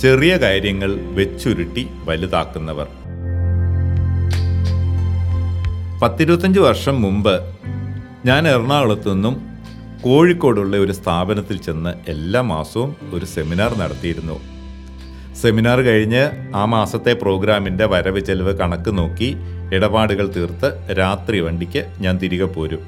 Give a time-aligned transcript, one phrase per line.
[0.00, 2.88] ചെറിയ കാര്യങ്ങൾ വെച്ചുരുട്ടി വലുതാക്കുന്നവർ.
[6.02, 7.40] പത്തിരുപത്തഞ്ച് വർഷം മുമ്പ്
[8.26, 9.36] ഞാൻ എറണാകുളത്തു നിന്നും
[10.00, 14.40] കോഴിക്കോടുള്ള ഒരു സ്ഥാപനത്തിൽ ചെന്ന് എല്ലാ മാസവും ഒരു സെമിനാർ നടത്തിയിരുന്നു.
[15.42, 19.36] സെമിനാർ കഴിഞ്ഞ് ആ മാസത്തെ പ്രോഗ്രാമിന്റെ വരവ് ചെലവ് കണക്ക് നോക്കി
[19.72, 22.78] ഇടപാടുകൾ തീർത്ത് രാത്രി വണ്ടിക്ക് ഞാൻ തിരികെ പോരും.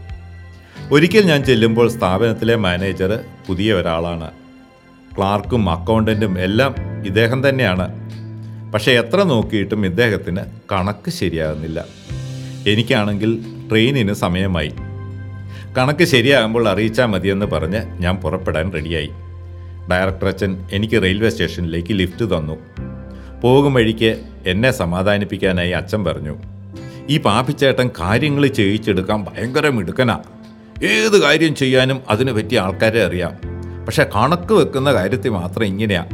[0.93, 4.38] ഒരിക്കൽ ഞാൻ ചെല്ലുമ്പോൾ സ്ഥാപനത്തിലെ മാനേജർ പുതിയ ഒരാളാണ്.
[5.19, 6.75] ക്ലാർക്കും അക്കൗണ്ടന്റും എല്ലാം
[7.07, 8.09] ഇദ്ദേഹം തന്നെയാണ്.
[8.73, 10.41] പക്ഷേ എത്ര നോക്കിയിട്ടും ഇദ്ദേഹത്തിന്
[10.73, 11.85] കണക്ക് ശരിയാകുന്നില്ല.
[12.69, 14.73] എനിക്കാണെങ്കിൽ ട്രെയിനിന് സമയമായി.
[15.79, 19.11] കണക്ക് ശരിയാകുമ്പോൾ അറിയിച്ചാൽ മതിയെന്ന് പറഞ്ഞ് ഞാൻ പുറപ്പെടാൻ റെഡിയായി.
[19.91, 22.57] ഡയറക്ടർ അച്ഛൻ എനിക്ക് റെയിൽവേ സ്റ്റേഷനിലേക്ക് ലിഫ്റ്റ് തന്നു.
[23.41, 26.37] പോകും വഴിക്ക് എന്നെ സമാധാനിപ്പിക്കാനായി അച്ഛൻ പറഞ്ഞു
[27.11, 30.19] ഈ പാപ്പിച്ചേട്ടൻ കാര്യങ്ങൾ ചെയ്യിച്ചെടുക്കാൻ ഭയങ്കര മിടുക്കനാ.
[30.83, 33.48] ഏത് കാര്യം ചെയ്യാനും അതിനെ പറ്റിയ ആൾക്കാരെ അറിയാം.
[33.89, 36.09] പക്ഷെ കണക്ക് വെക്കുന്ന കാര്യത്തിൽ മാത്രം ഇങ്ങനെയാണ്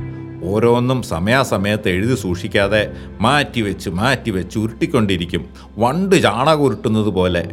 [0.45, 5.45] ഓരോന്നും സമയാസമയത്ത് എഴുതി സൂക്ഷിക്കാതെ മാറ്റി വെച്ച് മാറ്റി വെച്ച് ഉരുട്ടിക്കൊണ്ടിരിക്കും.
[5.79, 7.49] വണ്ട് ചാണകം ഉരുട്ടുന്നത് പോലെ.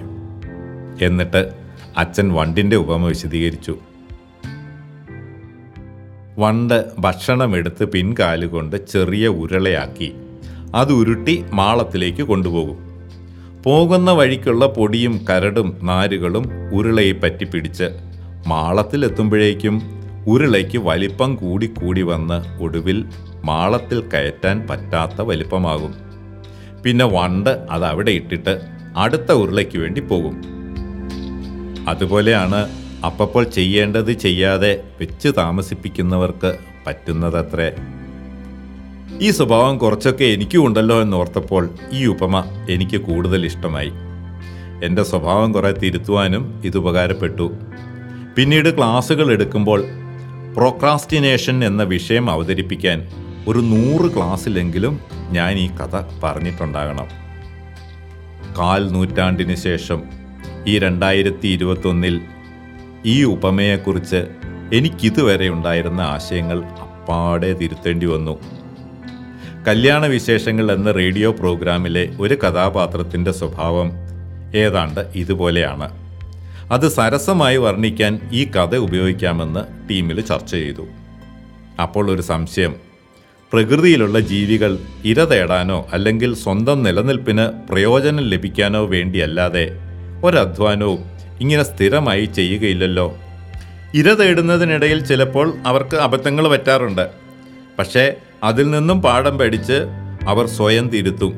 [1.02, 1.52] എന്നിട്ട്
[1.98, 3.78] അച്ഛൻ വണ്ടിന്റെ ഉപമ വിശദീകരിച്ചു.
[6.40, 10.16] വണ്ട് ഭക്ഷണമെടുത്ത് പിൻകാലുകൊണ്ട് ചെറിയ ഉരുളയാക്കി.
[10.76, 12.78] അത് ഉരുട്ടി മാളത്തിലേക്ക് കൊണ്ടുപോകും.
[13.64, 17.84] പോകുന്ന വഴിക്കുള്ള പൊടിയും കരടും നാരുകളും ഉരുളയെ പറ്റി പിടിച്ച്
[18.48, 23.06] മാളത്തിലെത്തുമ്പോഴേക്കും ഉരുളയ്ക്ക് വലിപ്പം കൂടി കൂടി വന്ന് ഒടുവിൽ
[23.46, 25.96] മാളത്തിൽ കയറ്റാൻ പറ്റാത്ത വലിപ്പമാകും.
[26.84, 28.62] പിന്നെ വണ്ട് അത് അവിടെ ഇട്ടിട്ട്
[28.98, 30.44] അടുത്ത ഉരുളയ്ക്ക് വേണ്ടി പോകും.
[31.88, 32.70] അതുപോലെയാണ്
[33.06, 37.72] അപ്പപ്പോൾ ചെയ്യേണ്ടത് ചെയ്യാതെ വെച്ച് താമസിപ്പിക്കുന്നവർക്ക് പറ്റുന്നതത്രേ.
[39.22, 43.92] ഈ സ്വഭാവം കുറച്ചൊക്കെ എനിക്കും ഉണ്ടല്ലോ എന്നോർത്തപ്പോൾ ഈ ഉപമ എനിക്ക് കൂടുതൽ ഇഷ്ടമായി.
[44.84, 47.52] എന്റെ സ്വഭാവം കുറേ തിരുത്തുവാനും ഇത് ഉപകാരപ്പെട്ടു.
[48.36, 49.84] പിന്നീട് ക്ലാസ്സുകൾ എടുക്കുമ്പോൾ
[50.56, 53.08] പ്രോക്രാസ്റ്റിനേഷൻ എന്ന വിഷയം അവതരിപ്പിക്കാൻ
[53.48, 55.00] ഒരു നൂറ് ക്ലാസ്സിലെങ്കിലും
[55.30, 57.08] ഞാൻ ഈ കഥ പറഞ്ഞിട്ടുണ്ടാകണം.
[58.60, 60.04] കാൽ നൂറ്റാണ്ടിന് ശേഷം
[60.68, 62.22] ഈ രണ്ടായിരത്തി ഇരുപത്തൊന്നിൽ
[63.06, 64.28] ഈ ഉപമയെക്കുറിച്ച്
[64.74, 68.40] എനിക്കിതുവരെ ഉണ്ടായിരുന്ന ആശയങ്ങൾ അപ്പാടെ തിരുത്തേണ്ടി വന്നു.
[69.68, 73.92] കല്യാണ വിശേഷങ്ങൾ എന്ന റേഡിയോ പ്രോഗ്രാമിലെ ഒരു കഥാപാത്രത്തിന്റെ സ്വഭാവം
[74.56, 76.01] ഏതാണ്ട് ഇതുപോലെയാണ്.
[76.72, 80.82] അത് സരസമായി വർണിക്കാൻ ഈ കഥ ഉപയോഗിക്കാമെന്ന് ടീമിൽ ചർച്ച ചെയ്തു.
[81.82, 82.76] അപ്പോൾ ഒരു സംശയം.
[83.54, 89.72] പ്രകൃതിയിലുള്ള ജീവികൾ ഇര തേടാനോ അല്ലെങ്കിൽ സ്വന്തം നിലനിൽപ്പിന് പ്രയോജനം ലഭിക്കാനോ വേണ്ടിയല്ലാതെ
[90.24, 91.00] ഒരധ്വാനവും
[91.42, 93.18] ഇങ്ങനെ സ്ഥിരമായി ചെയ്യുകയില്ലല്ലോ.
[93.96, 97.10] ഇര തേടുന്നതിനിടയിൽ ചിലപ്പോൾ അവർക്ക് അബദ്ധങ്ങൾ പറ്റാറുണ്ട്.
[97.80, 99.80] പക്ഷേ അതിൽ നിന്നും പാഠം പഠിച്ച്
[100.28, 101.34] അവർ സ്വയം തിരുത്തും.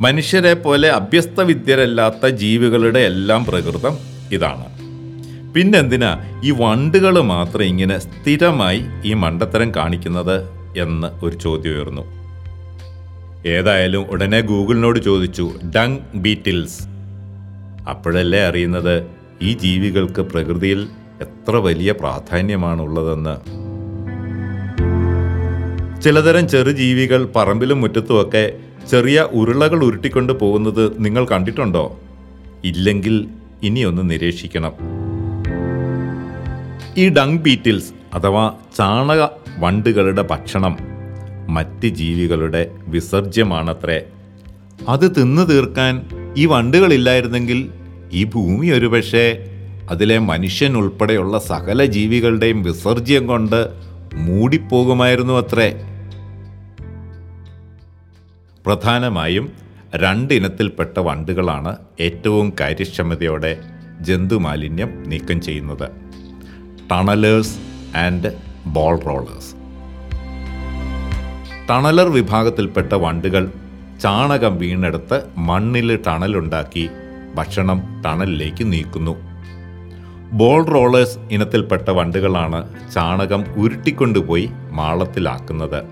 [0.00, 4.66] മനുഷ്യരെ പോലെ അഭ്യസ്തവിദ്യരല്ലാത്ത ജീവികളുടെ എല്ലാം പ്രകൃതം ഇതാണ്.
[5.54, 10.48] പിന്നെന്തിനാ ഈ വണ്ടുകൾ മാത്രം ഇങ്ങനെ സ്ഥിരമായി ഈ മണ്ടത്തരം കാണിക്കുന്നത്
[10.78, 12.02] എന്ന് ഒരു ചോദ്യം ഉയർന്നു.
[13.46, 16.82] ഏതായാലും ഉടനെ ഗൂഗിളിനോട് ചോദിച്ചു ഡങ് ബീറ്റിൽസ്
[17.88, 19.06] അപ്പോഴല്ലേ അറിയുന്നത്
[19.42, 20.88] ഈ ജീവികൾക്ക് പ്രകൃതിയിൽ
[21.20, 23.62] എത്ര വലിയ പ്രാധാന്യമാണുള്ളതെന്ന്?
[26.02, 28.52] ചിലതരം ചെറുജീവികൾ പറമ്പിലും മുറ്റത്തുമൊക്കെ
[28.90, 31.96] ചെറിയ ഉരുളകൾ ഉരുട്ടിക്കൊണ്ട് പോകുന്നത് നിങ്ങൾ കണ്ടിട്ടുണ്ടോ?
[32.64, 33.28] ഇല്ലെങ്കിൽ
[33.62, 34.72] ഇനിയൊന്ന് നിരീക്ഷിക്കണം.
[36.96, 39.28] ഈ ഡങ് ബീറ്റിൽസ് അഥവാ ചാണക
[39.58, 40.76] വണ്ടുകളുടെ ഭക്ഷണം
[41.48, 44.02] മറ്റ് ജീവികളുടെ വിസർജ്യമാണത്രേ.
[44.88, 46.02] അത് തിന്നു തീർക്കാൻ
[46.36, 47.70] ഈ വണ്ടുകളില്ലായിരുന്നെങ്കിൽ
[48.12, 49.48] ഈ ഭൂമി ഒരുപക്ഷെ
[49.90, 53.68] അതിലെ മനുഷ്യൻ ഉൾപ്പെടെയുള്ള സകല ജീവികളുടെയും വിസർജ്യം കൊണ്ട്
[54.14, 55.82] മൂടിപ്പോകുമായിരുന്നു അത്രേ
[58.66, 59.52] പ്രധാനമായും
[60.00, 63.62] രണ്ടിനത്തിൽപ്പെട്ട വണ്ടുകളാണ് ഏറ്റവും കാര്യക്ഷമതയോടെ
[64.00, 65.88] ജന്തുമാലിന്യം നീക്കം ചെയ്യുന്നത്.
[66.90, 67.58] Tunnellers
[67.96, 68.30] and
[68.66, 69.54] ball rollers.
[71.70, 73.52] Tunneller വിഭാഗത്തിൽപ്പെട്ട വണ്ടുകൾ
[74.02, 76.88] ചാണകം വീണെടുത്ത് മണ്ണിൽ ടണലുണ്ടാക്കി
[77.34, 79.14] ഭക്ഷണം ടണലിലേക്ക് നീക്കുന്നു.
[80.32, 85.82] ബോൾ റോളേഴ്സ് ഇനത്തിൽപ്പെട്ട വണ്ടുകളാണ് ചാണകം ഉരുട്ടിക്കൊണ്ടുപോയി മാളത്തിലാക്കുന്നത്.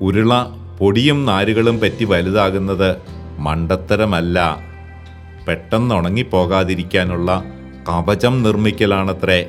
[0.00, 0.32] ഉരുള
[0.78, 2.96] പൊടിയും നാരുകളും പറ്റി വലുതാകുന്നത്
[3.38, 4.56] മണ്ടത്തരമല്ല.
[5.48, 7.42] പെട്ടെന്ന് ഉണങ്ങിപ്പോകാതിരിക്കാനുള്ള
[7.88, 9.46] കവചം നിർമ്മിക്കലാണത്രേ.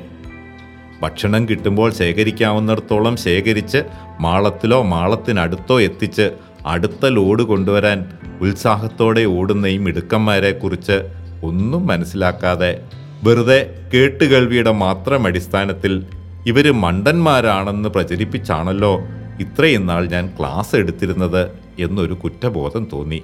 [1.02, 3.82] ഭക്ഷണം കിട്ടുമ്പോൾ ശേഖരിക്കാവുന്നിടത്തോളം ശേഖരിച്ച്
[4.20, 6.30] മാളത്തിലോ മാളത്തിനടുത്തോ എത്തിച്ച്
[6.66, 8.04] അടുത്ത ലോഡ് കൊണ്ടുവരാൻ
[8.40, 11.08] ഉത്സാഹത്തോടെ ഓടുന്ന ഈ മിടുക്കന്മാരെക്കുറിച്ച്
[11.44, 12.82] ഒന്നും മനസ്സിലാക്കാതെ
[13.22, 16.06] വെറുതെ കേട്ടുകേൾവിയുടെ മാത്രം അടിസ്ഥാനത്തിൽ
[16.46, 18.98] ഇവർ മണ്ടന്മാരാണെന്ന് പ്രചരിപ്പിച്ചാണല്ലോ
[19.40, 21.48] ഇത്രയും നാൾ ഞാൻ ക്ലാസ് എടുത്തിരുന്നത്
[21.78, 23.22] എന്നൊരു കുറ്റബോധം തോന്നി.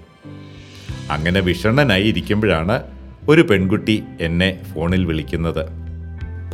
[1.10, 2.82] അങ്ങനെ വിഷണ്ണനായി ഇരിക്കുമ്പോഴാണ്
[3.28, 5.66] ഒരു പെൺകുട്ടി എന്നെ ഫോണിൽ വിളിക്കുന്നത്.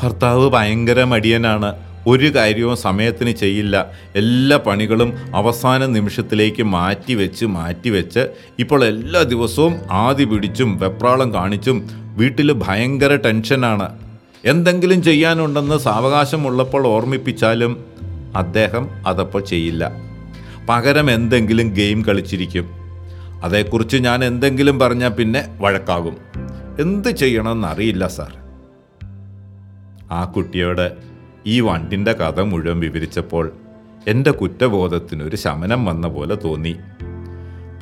[0.02, 1.76] ഭർത്താവ് ഭയങ്കര മടിയനാണ്.
[2.06, 3.90] ഒരു കാര്യവും സമയത്തിന് ചെയ്യില്ല.
[4.16, 8.28] എല്ലാ പണികളും അവസാന നിമിഷത്തിലേക്ക് മാറ്റിവെച്ച് മാറ്റിവെച്ച് മാറ്റി വെച്ച്
[8.58, 13.98] ഇപ്പോൾ എല്ലാ ദിവസവും ആദി പിടിച്ചും വെപ്രാളം കാണിച്ചും വീട്ടിൽ ഭയങ്കര ടെൻഷനാണ്.
[14.44, 17.84] എന്തെങ്കിലും ചെയ്യാനുണ്ടെന്ന് സാവകാശമുള്ളപ്പോൾ ഓർമ്മിപ്പിച്ചാലും
[18.36, 19.92] അദ്ദേഹം അതപ്പോൾ ചെയ്യില്ല.
[20.68, 22.70] പകരം എന്തെങ്കിലും ഗെയിം കളിച്ചിരിക്കും.
[23.44, 26.16] അതേക്കുറിച്ച് ഞാൻ എന്തെങ്കിലും പറഞ്ഞാൽ പിന്നെ വഴക്കാകും.
[26.80, 28.32] എന്ത് ചെയ്യണമെന്നറിയില്ല സാർ.
[30.12, 30.92] ആ കുട്ടിയോട്
[31.46, 33.52] ഈ വണ്ടിന്റെ കഥ മുഴുവൻ വിവരിച്ചപ്പോൾ
[34.08, 36.76] എന്റെ കുറ്റബോധത്തിനൊരു ശമനം വന്ന പോലെ തോന്നി.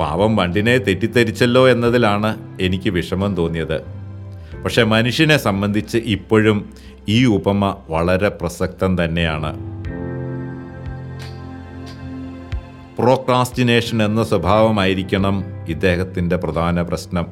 [0.00, 3.80] പാവം വണ്ടിനെ തെറ്റിദ്ധരിച്ചല്ലോ എന്നതിലാണ് എനിക്ക് വിഷമം തോന്നിയത്.
[4.64, 6.72] പക്ഷെ മനുഷ്യനെ സംബന്ധിച്ച് ഇപ്പോഴും
[7.08, 9.77] ഈ ഉപമ വളരെ പ്രസക്തം തന്നെയാണ്.
[12.98, 17.26] പ്രോക്രാസ്റ്റിനേഷൻ എന്ന സ്വഭാവമായിരിക്കണം ഇദ്ദേഹത്തിന്റെ പ്രധാന പ്രശ്നം.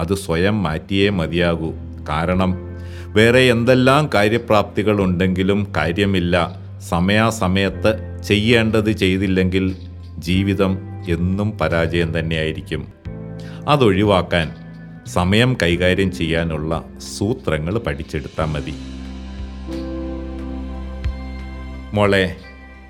[0.00, 1.72] അത് സ്വയം മാറ്റിയേ മതിയാകൂ.
[2.08, 2.58] കാരണം
[3.06, 6.56] വേറെ എന്തെല്ലാം കാര്യപ്രാപ്തികൾ ഉണ്ടെങ്കിലും കാര്യമില്ല.
[6.88, 9.76] സമയാസമയത്ത് ചെയ്യേണ്ടത് ചെയ്തില്ലെങ്കിൽ
[10.18, 10.78] ജീവിതം
[11.08, 12.88] എന്നും പരാജയം തന്നെയായിരിക്കും.
[13.68, 14.54] അതൊഴിവാക്കാൻ
[15.06, 16.84] സമയം കൈകാര്യം ചെയ്യാനുള്ള
[17.18, 18.74] സൂത്രങ്ങൾ പഠിച്ചെടുത്താൽ മതി.
[21.94, 22.36] മോളെ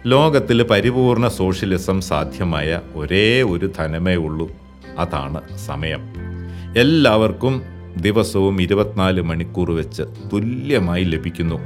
[0.06, 4.50] ലോകത്തിൽ പരിപൂർണ സോഷ്യലിസം സാധ്യമായ ഒരേ ഒരു ധനമേ ഉള്ളൂ.
[4.98, 6.00] അതാണ് സമയം.
[6.76, 7.62] എല്ലാവർക്കും
[8.00, 11.60] ദിവസവും ഇരുപത്തിനാല് മണിക്കൂർ വെച്ച് തുല്യമായി ലഭിക്കുന്നു.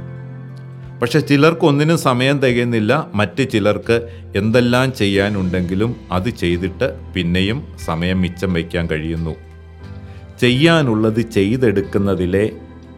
[1.01, 9.35] പക്ഷെ ചിലർക്കൊന്നിനും സമയം തികയുന്നില്ല മറ്റ് ചിലർക്ക് എന്തെല്ലാം ചെയ്യാനുണ്ടെങ്കിലും അത് ചെയ്തിട്ട് പിന്നെയും സമയം മിച്ചം വയ്ക്കാൻ കഴിയുന്നു.
[10.41, 12.51] ചെയ്യാനുള്ളത് ചെയ്തെടുക്കുന്നതിലെ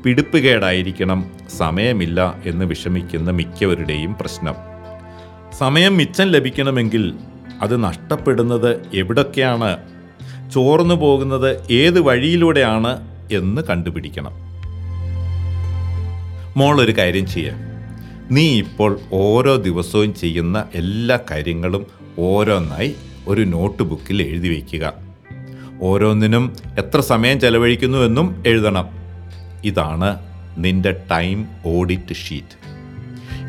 [0.04, 1.26] പിടിപ്പുകേടായിരിക്കണം
[1.58, 4.77] സമയമില്ല എന്ന് വിഷമിക്കുന്ന മിക്കവരുടെയും പ്രശ്നം.
[5.60, 7.14] സമയം മിച്ചം ലഭിക്കണമെങ്കിൽ
[7.62, 9.78] അത് നഷ്ടപ്പെടുന്നത് എവിടൊക്കെയാണ്?
[10.52, 14.32] ചോർന്നു പോകുന്നത് ഏത് വഴിയിലൂടെയാണ് എന്ന് കണ്ടുപിടിക്കണം.
[16.58, 17.58] മോൾ ഒരു കാര്യം ചെയ്യാം.
[18.32, 21.86] നീ ഇപ്പോൾ ഓരോ ദിവസവും ചെയ്യുന്ന എല്ലാ കാര്യങ്ങളും
[22.20, 22.96] ഓരോന്നായി
[23.28, 24.94] ഒരു നോട്ട് ബുക്കിൽ എഴുതി വയ്ക്കുക
[25.82, 28.88] ഓരോന്നിനും എത്ര സമയം ചെലവഴിക്കുന്നു എന്നും എഴുതണം.
[29.64, 30.18] ഇതാണ്
[30.58, 32.67] നിന്റെ ടൈം ഓഡിറ്റ് ഷീറ്റ്.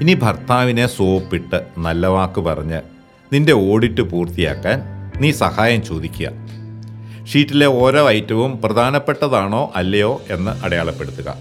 [0.00, 2.80] ഇനി ഭർത്താവിനെ സോപ്പിട്ട് നല്ല വാക്ക് പറഞ്ഞ്
[3.32, 4.82] നിന്റെ ഓഡിറ്റ് പൂർത്തിയാക്കാൻ
[5.20, 6.30] നീ സഹായം ചോദിക്കുക.
[7.26, 11.34] ഷീറ്റിലെ ഓരോ ഐറ്റവും പ്രധാനപ്പെട്ടതാണോ അല്ലയോ എന്ന് അടയാളപ്പെടുത്തുക.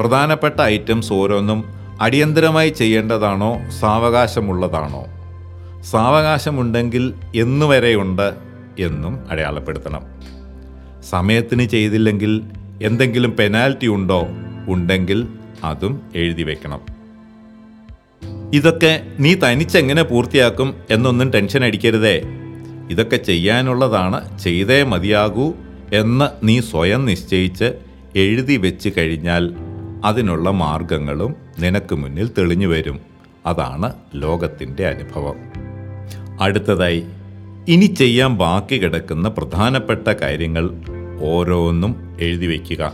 [0.00, 1.64] പ്രധാനപ്പെട്ട ഐറ്റംസ് ഓരോന്നും
[2.00, 5.06] അടിയന്തരമായി ചെയ്യേണ്ടതാണോ സാവകാശമുള്ളതാണോ?
[5.82, 8.34] സാവകാശമുണ്ടെങ്കിൽ എന്നുവരെയുണ്ട്
[8.78, 10.02] എന്നും അടയാളപ്പെടുത്തണം.
[11.10, 12.42] സമയത്തിന് ചെയ്തില്ലെങ്കിൽ
[12.82, 14.26] എന്തെങ്കിലും പെനാൽറ്റി ഉണ്ടോ?
[14.68, 15.28] ഉണ്ടെങ്കിൽ
[15.64, 16.91] അതും എഴുതി വെക്കണം.
[18.52, 22.22] ഇതൊക്കെ നീ തനിച്ചെങ്ങനെ പൂർത്തിയാക്കും എന്നൊന്നും ടെൻഷൻ അടിക്കരുതേ.
[22.90, 25.52] ഇതൊക്കെ ചെയ്യാനുള്ളതാണ് ചെയ്തേ മതിയാകൂ
[25.92, 27.74] എന്ന് നീ സ്വയം നിശ്ചയിച്ച്
[28.16, 29.54] എഴുതി വെച്ച് കഴിഞ്ഞാൽ
[30.04, 33.00] അതിനുള്ള മാർഗങ്ങളും നിനക്ക് മുന്നിൽ തെളിഞ്ഞു വരും.
[33.46, 35.36] അതാണ് ലോകത്തിന്റെ അനുഭവം.
[36.40, 37.04] അടുത്തതായി
[37.68, 40.70] ഇനി ചെയ്യാൻ ബാക്കി കിടക്കുന്ന പ്രധാനപ്പെട്ട കാര്യങ്ങൾ
[41.22, 42.92] ഓരോന്നും എഴുതി വയ്ക്കുക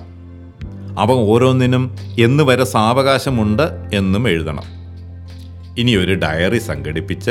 [0.98, 3.62] അവ ഓരോന്നിനും എന്ന് വരെ സാവകാശമുണ്ട്
[3.92, 4.77] എന്നും എഴുതണം.
[5.78, 7.30] ഇനി ഒരു ഡയറി സംഘടിപ്പിച്ച്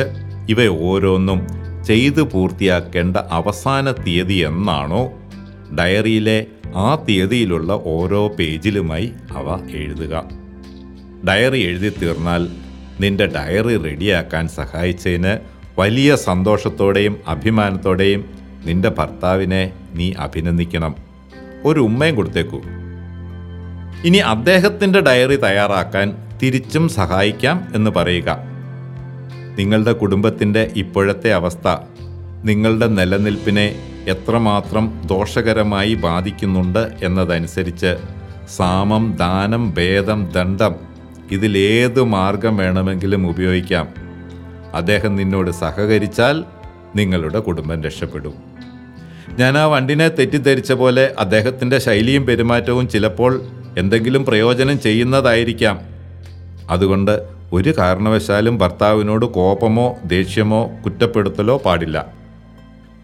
[0.49, 1.47] ഇവ ഓരോന്നും
[1.83, 5.13] ചെയ്തു പൂർത്തിയാക്കേണ്ട അവസാന തീയതി എന്നാണോ
[5.79, 6.45] ഡയറിയിലെ
[6.75, 10.29] ആ തീയതിയിലുള്ള ഓരോ പേജിലുമായി അവ എഴുതുക.
[11.27, 12.47] ഡയറി എഴുതി തീർന്നാൽ
[12.99, 15.37] നിന്റെ ഡയറി റെഡിയാക്കാൻ സഹായിച്ചതിന്
[15.79, 18.25] വലിയ സന്തോഷത്തോടെയും അഭിമാനത്തോടെയും
[18.65, 20.95] നിന്റെ ഭർത്താവിനെ നീ അഭിനന്ദിക്കണം.
[21.65, 22.61] ഒരു ഉമ്മയും കൊടുത്തേക്കൂ.
[24.05, 28.37] ഇനി അദ്ദേഹത്തിന്റെ ഡയറി തയ്യാറാക്കാൻ തിരിച്ചും സഹായിക്കാം എന്ന് പറയുക.
[29.59, 31.75] നിങ്ങളുടെ കുടുംബത്തിന്റെ ഇപ്പോഴത്തെ അവസ്ഥ
[32.43, 33.75] നിങ്ങളുടെ നിലനിൽപ്പിനെ
[34.07, 37.95] എത്രമാത്രം ദോഷകരമായി ബാധിക്കുന്നുണ്ട് എന്നതനുസരിച്ച്
[38.55, 40.75] സാമം ദാനം ഭേദം ദണ്ഡം
[41.31, 43.87] ഇതിലേത് മാർഗം വേണമെങ്കിലും ഉപയോഗിക്കാം.
[44.73, 46.43] അദ്ദേഹം നിന്നോട് സഹകരിച്ചാൽ
[46.95, 48.33] നിങ്ങളുടെ കുടുംബം രക്ഷപ്പെടും.
[49.39, 53.41] ഞാൻ ആ വണ്ടിനെ തെറ്റിദ്ധരിച്ച പോലെ അദ്ദേഹത്തിന്റെ ശൈലിയും പെരുമാറ്റവും ചിലപ്പോൾ
[53.77, 55.96] എന്തെങ്കിലും പ്രയോജനം ചെയ്യുന്നതായിരിക്കാം.
[56.69, 62.13] അതുകൊണ്ട് ഒരു കാരണവശാലും ഭർത്താവിനോട് കോപമോ ദേഷ്യമോ കുറ്റപ്പെടുത്തലോ പാടില്ല.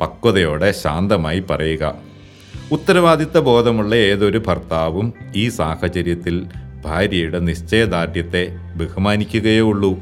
[0.01, 1.96] പക്വതയോടെ ശാന്തമായി പറയുക.
[2.72, 6.46] ഉത്തരവാദിത്ത ബോധമുള്ള ഏതൊരു ഭർത്താവും ഈ സാഹചര്യത്തിൽ
[6.86, 10.00] ഭാര്യയുടെ നിശ്ചയദാർഢ്യത്തെ ബഹുമാനിക്കുകയേ ഉള്ളൂ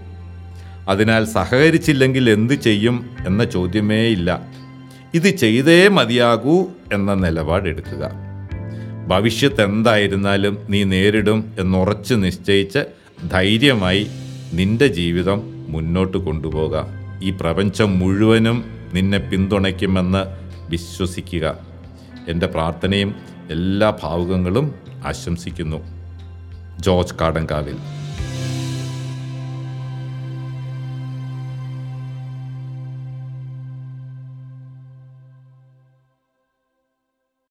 [0.89, 4.41] അതിനാൽ സഹകരിച്ചില്ലെങ്കിൽ എന്തു ചെയ്യും എന്ന ചോദ്യമേ ഇല്ല
[5.13, 8.11] ഇത് ചെയ്തേ മതിയാകൂ എന്ന നിലപാടെടുക്കുക.
[9.07, 14.07] ഭവിഷ്യത്ത് എന്തായിരുന്നാലും നീ നേരിടും എന്നുറച്ച് നിശ്ചയിച്ച് ധൈര്യമായി
[14.53, 16.87] നിന്റെ ജീവിതം മുന്നോട്ട് കൊണ്ടുപോകാം.
[17.23, 18.63] ഈ പ്രപഞ്ചം മുഴുവനും
[18.93, 20.25] നിന്നെ പിന്തുണയ്ക്കുമെന്ന്
[20.69, 21.57] വിശ്വസിക്കുക.
[22.27, 23.15] എന്റെ പ്രാർത്ഥനയും
[23.51, 24.75] എല്ലാ ഭാവുകങ്ങളും
[25.05, 25.77] ആശംസിക്കുന്നു.
[26.79, 27.75] ജോർജ് കാടങ്കാവിൽ